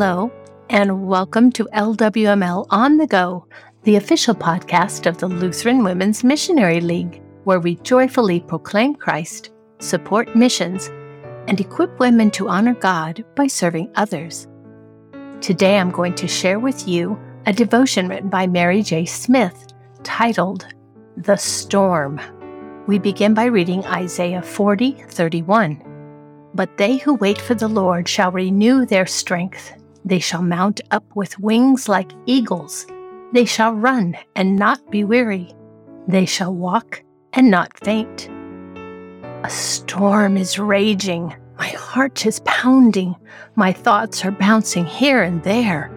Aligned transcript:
Hello, 0.00 0.30
and 0.70 1.08
welcome 1.08 1.50
to 1.50 1.64
LWML 1.74 2.66
On 2.70 2.98
the 2.98 3.06
Go, 3.08 3.48
the 3.82 3.96
official 3.96 4.32
podcast 4.32 5.06
of 5.06 5.18
the 5.18 5.26
Lutheran 5.26 5.82
Women's 5.82 6.22
Missionary 6.22 6.80
League, 6.80 7.20
where 7.42 7.58
we 7.58 7.74
joyfully 7.82 8.38
proclaim 8.38 8.94
Christ, 8.94 9.50
support 9.80 10.36
missions, 10.36 10.86
and 11.48 11.60
equip 11.60 11.98
women 11.98 12.30
to 12.30 12.48
honor 12.48 12.74
God 12.74 13.24
by 13.34 13.48
serving 13.48 13.90
others. 13.96 14.46
Today 15.40 15.80
I'm 15.80 15.90
going 15.90 16.14
to 16.14 16.28
share 16.28 16.60
with 16.60 16.86
you 16.86 17.18
a 17.46 17.52
devotion 17.52 18.06
written 18.06 18.28
by 18.28 18.46
Mary 18.46 18.84
J. 18.84 19.04
Smith 19.04 19.66
titled 20.04 20.64
The 21.16 21.34
Storm. 21.34 22.20
We 22.86 23.00
begin 23.00 23.34
by 23.34 23.46
reading 23.46 23.84
Isaiah 23.86 24.42
40 24.42 24.92
31. 25.08 25.82
But 26.54 26.78
they 26.78 26.98
who 26.98 27.14
wait 27.14 27.38
for 27.38 27.56
the 27.56 27.66
Lord 27.66 28.08
shall 28.08 28.30
renew 28.30 28.86
their 28.86 29.04
strength. 29.04 29.72
They 30.08 30.18
shall 30.18 30.42
mount 30.42 30.80
up 30.90 31.04
with 31.14 31.38
wings 31.38 31.88
like 31.88 32.12
eagles. 32.24 32.86
They 33.32 33.44
shall 33.44 33.74
run 33.74 34.16
and 34.34 34.56
not 34.56 34.90
be 34.90 35.04
weary. 35.04 35.52
They 36.06 36.24
shall 36.24 36.54
walk 36.54 37.02
and 37.34 37.50
not 37.50 37.78
faint. 37.84 38.30
A 39.44 39.50
storm 39.50 40.38
is 40.38 40.58
raging. 40.58 41.36
My 41.58 41.68
heart 41.68 42.24
is 42.24 42.40
pounding. 42.46 43.14
My 43.54 43.70
thoughts 43.72 44.24
are 44.24 44.30
bouncing 44.30 44.86
here 44.86 45.22
and 45.22 45.42
there. 45.42 45.92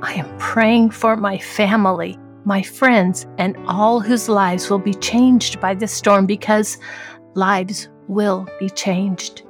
I 0.00 0.14
am 0.14 0.38
praying 0.38 0.90
for 0.90 1.16
my 1.16 1.36
family, 1.36 2.18
my 2.44 2.62
friends, 2.62 3.26
and 3.38 3.56
all 3.66 3.98
whose 3.98 4.28
lives 4.28 4.70
will 4.70 4.78
be 4.78 4.94
changed 4.94 5.60
by 5.60 5.74
this 5.74 5.92
storm 5.92 6.24
because 6.24 6.78
lives 7.34 7.88
will 8.06 8.48
be 8.60 8.70
changed 8.70 9.42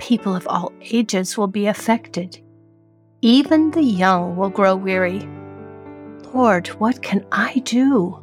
people 0.00 0.34
of 0.34 0.48
all 0.48 0.72
ages 0.80 1.36
will 1.36 1.46
be 1.46 1.66
affected. 1.66 2.40
Even 3.22 3.70
the 3.70 3.82
young 3.82 4.34
will 4.34 4.48
grow 4.48 4.74
weary. 4.74 5.28
Lord, 6.32 6.68
what 6.68 7.02
can 7.02 7.26
I 7.30 7.58
do? 7.66 8.18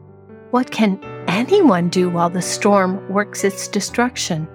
What 0.49 0.71
can 0.71 0.99
anyone 1.27 1.89
do 1.89 2.09
while 2.09 2.31
the 2.31 2.41
storm 2.41 3.07
works 3.07 3.43
its 3.43 3.67
destruction? 3.67 4.47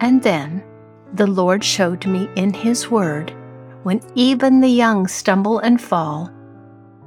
And 0.00 0.22
then 0.22 0.64
the 1.12 1.26
Lord 1.26 1.62
showed 1.62 2.06
me 2.06 2.30
in 2.34 2.54
His 2.54 2.90
Word 2.90 3.34
when 3.82 4.00
even 4.14 4.60
the 4.60 4.68
young 4.68 5.06
stumble 5.06 5.58
and 5.58 5.80
fall, 5.80 6.30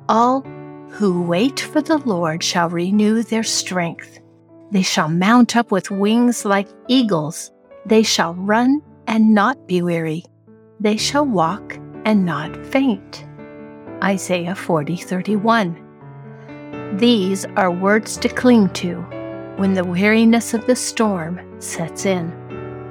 all 0.07 0.41
who 0.89 1.23
wait 1.23 1.59
for 1.59 1.81
the 1.81 1.97
Lord 1.97 2.43
shall 2.43 2.69
renew 2.69 3.23
their 3.23 3.43
strength. 3.43 4.19
They 4.71 4.83
shall 4.83 5.09
mount 5.09 5.55
up 5.55 5.71
with 5.71 5.89
wings 5.89 6.45
like 6.45 6.67
eagles. 6.87 7.51
They 7.87 8.03
shall 8.03 8.35
run 8.35 8.83
and 9.07 9.33
not 9.33 9.67
be 9.67 9.81
weary. 9.81 10.25
They 10.79 10.97
shall 10.97 11.25
walk 11.25 11.79
and 12.05 12.25
not 12.25 12.55
faint. 12.67 13.25
Isaiah 14.03 14.55
40 14.55 14.97
31. 14.97 16.97
These 16.97 17.45
are 17.55 17.71
words 17.71 18.17
to 18.17 18.29
cling 18.29 18.69
to 18.69 19.01
when 19.57 19.73
the 19.73 19.83
weariness 19.83 20.53
of 20.53 20.65
the 20.65 20.75
storm 20.75 21.39
sets 21.61 22.05
in. 22.05 22.37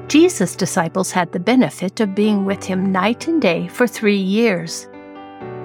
Jesus' 0.08 0.56
disciples 0.56 1.10
had 1.10 1.32
the 1.32 1.40
benefit 1.40 2.00
of 2.00 2.14
being 2.14 2.44
with 2.44 2.64
him 2.64 2.90
night 2.90 3.28
and 3.28 3.40
day 3.40 3.68
for 3.68 3.86
three 3.86 4.16
years. 4.16 4.88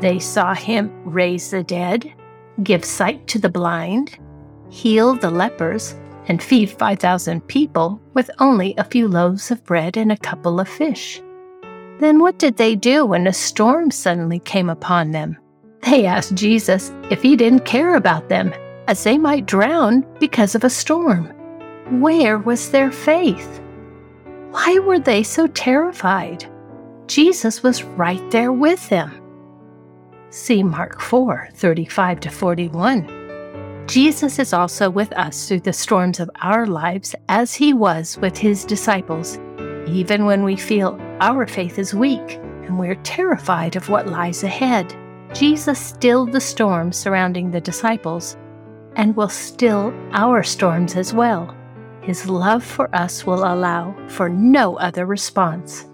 They 0.01 0.19
saw 0.19 0.53
him 0.53 0.91
raise 1.03 1.51
the 1.51 1.63
dead, 1.63 2.13
give 2.63 2.85
sight 2.85 3.27
to 3.27 3.39
the 3.39 3.49
blind, 3.49 4.17
heal 4.69 5.15
the 5.15 5.31
lepers, 5.31 5.95
and 6.27 6.41
feed 6.41 6.69
5,000 6.69 7.47
people 7.47 8.01
with 8.13 8.29
only 8.39 8.73
a 8.77 8.83
few 8.83 9.07
loaves 9.07 9.51
of 9.51 9.63
bread 9.63 9.97
and 9.97 10.11
a 10.11 10.17
couple 10.17 10.59
of 10.59 10.67
fish. 10.67 11.21
Then 11.99 12.19
what 12.19 12.39
did 12.39 12.57
they 12.57 12.75
do 12.75 13.05
when 13.05 13.27
a 13.27 13.33
storm 13.33 13.89
suddenly 13.89 14.39
came 14.39 14.69
upon 14.69 15.11
them? 15.11 15.37
They 15.81 16.05
asked 16.05 16.35
Jesus 16.35 16.91
if 17.09 17.21
he 17.21 17.35
didn't 17.35 17.65
care 17.65 17.95
about 17.95 18.27
them, 18.27 18.53
as 18.87 19.03
they 19.03 19.17
might 19.17 19.45
drown 19.45 20.05
because 20.19 20.55
of 20.55 20.63
a 20.63 20.69
storm. 20.69 21.27
Where 22.01 22.37
was 22.37 22.71
their 22.71 22.91
faith? 22.91 23.61
Why 24.51 24.79
were 24.79 24.99
they 24.99 25.23
so 25.23 25.47
terrified? 25.47 26.45
Jesus 27.07 27.61
was 27.61 27.83
right 27.83 28.31
there 28.31 28.51
with 28.51 28.89
them. 28.89 29.21
See 30.31 30.63
Mark 30.63 30.99
4 30.99 31.49
35 31.53 32.19
to 32.21 32.29
41. 32.29 33.85
Jesus 33.87 34.39
is 34.39 34.51
also 34.51 34.89
with 34.89 35.13
us 35.13 35.47
through 35.47 35.59
the 35.59 35.71
storms 35.71 36.19
of 36.19 36.31
our 36.41 36.65
lives 36.65 37.13
as 37.29 37.53
he 37.53 37.73
was 37.73 38.17
with 38.17 38.35
his 38.35 38.65
disciples, 38.65 39.37
even 39.87 40.25
when 40.25 40.43
we 40.43 40.55
feel 40.55 40.99
our 41.19 41.47
faith 41.47 41.79
is 41.79 41.93
weak 41.93 42.39
and 42.65 42.77
we're 42.77 42.95
terrified 42.95 43.75
of 43.75 43.89
what 43.89 44.07
lies 44.07 44.43
ahead. 44.43 44.95
Jesus 45.33 45.79
stilled 45.79 46.31
the 46.31 46.41
storm 46.41 46.91
surrounding 46.91 47.51
the 47.51 47.61
disciples 47.61 48.37
and 48.95 49.15
will 49.15 49.29
still 49.29 49.93
our 50.11 50.43
storms 50.43 50.95
as 50.95 51.13
well. 51.13 51.55
His 52.01 52.27
love 52.27 52.63
for 52.63 52.93
us 52.95 53.25
will 53.25 53.43
allow 53.43 53.95
for 54.07 54.29
no 54.29 54.77
other 54.77 55.05
response. 55.05 55.85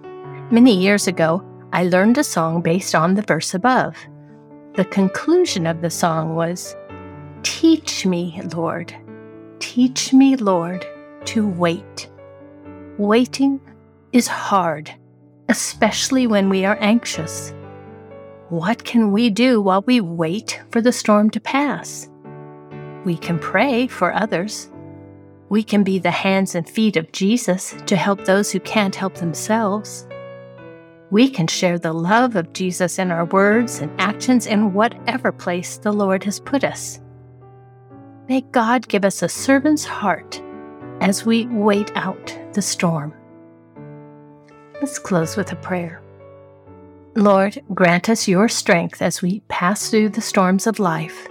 Many 0.51 0.77
years 0.77 1.07
ago, 1.07 1.43
I 1.71 1.83
learned 1.83 2.17
a 2.17 2.23
song 2.23 2.61
based 2.61 2.95
on 2.95 3.13
the 3.13 3.21
verse 3.21 3.53
above. 3.53 3.95
The 4.75 4.85
conclusion 4.85 5.65
of 5.67 5.81
the 5.81 5.89
song 5.89 6.35
was, 6.35 6.75
Teach 7.43 8.05
me, 8.05 8.41
Lord, 8.53 8.93
teach 9.59 10.13
me, 10.13 10.35
Lord, 10.35 10.85
to 11.25 11.47
wait. 11.47 12.09
Waiting 12.97 13.59
is 14.11 14.27
hard, 14.27 14.93
especially 15.51 16.27
when 16.27 16.47
we 16.47 16.63
are 16.63 16.77
anxious. 16.79 17.53
What 18.47 18.85
can 18.85 19.11
we 19.11 19.29
do 19.29 19.61
while 19.61 19.81
we 19.85 19.99
wait 19.99 20.61
for 20.71 20.79
the 20.79 20.93
storm 20.93 21.29
to 21.31 21.41
pass? 21.41 22.09
We 23.03 23.17
can 23.17 23.37
pray 23.37 23.87
for 23.87 24.13
others. 24.13 24.71
We 25.49 25.61
can 25.61 25.83
be 25.83 25.99
the 25.99 26.09
hands 26.09 26.55
and 26.55 26.69
feet 26.69 26.95
of 26.95 27.11
Jesus 27.11 27.75
to 27.85 27.97
help 27.97 28.23
those 28.23 28.49
who 28.49 28.61
can't 28.61 28.95
help 28.95 29.15
themselves. 29.15 30.07
We 31.09 31.29
can 31.29 31.47
share 31.47 31.77
the 31.77 31.91
love 31.91 32.37
of 32.37 32.53
Jesus 32.53 32.97
in 32.97 33.11
our 33.11 33.25
words 33.25 33.79
and 33.79 33.91
actions 33.99 34.47
in 34.47 34.73
whatever 34.73 35.33
place 35.33 35.75
the 35.75 35.91
Lord 35.91 36.23
has 36.23 36.39
put 36.39 36.63
us. 36.63 37.01
May 38.29 38.39
God 38.39 38.87
give 38.87 39.03
us 39.03 39.21
a 39.21 39.27
servant's 39.27 39.83
heart 39.83 40.41
as 41.01 41.25
we 41.25 41.47
wait 41.47 41.91
out 41.95 42.39
the 42.53 42.61
storm. 42.61 43.13
Let's 44.81 44.97
close 44.97 45.37
with 45.37 45.51
a 45.51 45.55
prayer. 45.57 46.01
Lord, 47.15 47.61
grant 47.73 48.09
us 48.09 48.27
your 48.27 48.49
strength 48.49 48.99
as 49.01 49.21
we 49.21 49.41
pass 49.41 49.89
through 49.89 50.09
the 50.09 50.21
storms 50.21 50.65
of 50.65 50.79
life. 50.79 51.27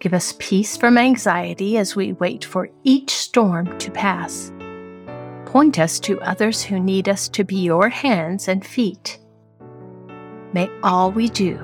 Give 0.00 0.12
us 0.12 0.34
peace 0.40 0.76
from 0.76 0.98
anxiety 0.98 1.78
as 1.78 1.94
we 1.94 2.14
wait 2.14 2.44
for 2.44 2.68
each 2.82 3.10
storm 3.10 3.78
to 3.78 3.92
pass. 3.92 4.52
Point 5.44 5.78
us 5.78 6.00
to 6.00 6.20
others 6.22 6.64
who 6.64 6.80
need 6.80 7.08
us 7.08 7.28
to 7.28 7.44
be 7.44 7.56
your 7.56 7.88
hands 7.88 8.48
and 8.48 8.66
feet. 8.66 9.20
May 10.52 10.68
all 10.82 11.12
we 11.12 11.28
do 11.28 11.56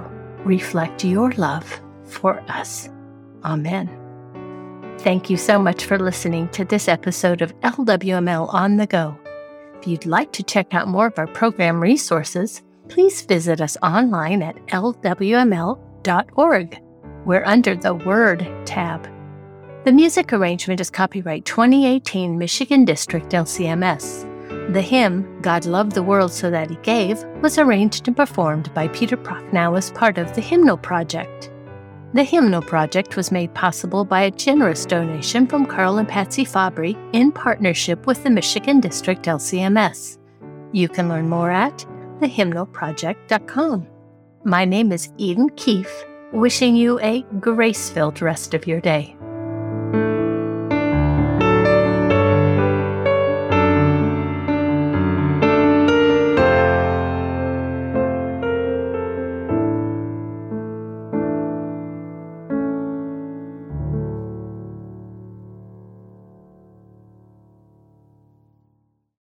reflect 0.45 1.05
your 1.05 1.33
love 1.33 1.81
for 2.05 2.41
us. 2.49 2.89
Amen. 3.43 3.89
Thank 5.01 5.29
you 5.29 5.37
so 5.37 5.59
much 5.59 5.87
for 5.87 5.99
listening 5.99 6.49
to 6.51 6.65
this 6.65 6.87
episode 6.87 7.43
of 7.43 7.59
LWML 7.63 8.55
On 8.55 8.77
the 8.77 8.87
Go. 8.87 9.19
If 9.81 9.87
you'd 9.87 10.05
like 10.05 10.31
to 10.33 10.43
check 10.43 10.75
out 10.75 10.89
more 10.89 11.07
of 11.07 11.19
our 11.19 11.27
program 11.27 11.81
resources, 11.81 12.61
please 12.91 13.23
visit 13.23 13.63
us 13.63 13.79
online 13.83 14.43
at 14.43 14.57
lwml.org. 14.67 15.73
We're 17.25 17.45
under 17.47 17.75
the 17.75 17.95
Word 17.95 18.47
tab. 18.67 19.09
The 19.87 19.93
music 19.93 20.35
arrangement 20.35 20.83
is 20.83 20.91
copyright 20.91 21.47
2018 21.47 22.37
Michigan 22.37 22.85
District 22.85 23.31
LCMS. 23.31 24.75
The 24.75 24.83
hymn, 24.83 25.41
God 25.41 25.65
Loved 25.65 25.93
the 25.93 26.03
World 26.03 26.31
So 26.31 26.51
That 26.51 26.69
He 26.69 26.77
Gave, 26.83 27.25
was 27.41 27.57
arranged 27.57 28.07
and 28.07 28.15
performed 28.15 28.75
by 28.75 28.89
Peter 28.89 29.17
Prochnow 29.17 29.79
as 29.79 29.93
part 29.93 30.19
of 30.19 30.35
the 30.35 30.43
Hymnal 30.43 30.77
Project. 30.77 31.51
The 32.13 32.25
Hymnal 32.25 32.63
Project 32.63 33.17
was 33.17 33.31
made 33.31 33.55
possible 33.55 34.05
by 34.05 34.23
a 34.23 34.33
generous 34.33 34.85
donation 34.85 35.47
from 35.47 35.65
Carl 35.65 35.99
and 35.99 36.09
Patsy 36.09 36.45
Fabry 36.45 36.97
in 37.13 37.31
partnership 37.31 38.05
with 38.05 38.25
the 38.25 38.31
Michigan 38.31 38.81
District 38.81 39.23
LCMS. 39.23 40.19
You 40.73 40.89
can 40.89 41.09
learn 41.09 41.29
more 41.29 41.53
at 41.53 41.87
thehymnalproject.com. 42.19 43.87
My 44.45 44.65
name 44.65 44.91
is 44.91 45.13
Eden 45.19 45.51
Keefe, 45.51 46.05
wishing 46.33 46.75
you 46.75 46.99
a 46.99 47.23
grace 47.39 47.89
filled 47.91 48.21
rest 48.21 48.55
of 48.55 48.67
your 48.67 48.81
day. 48.81 49.17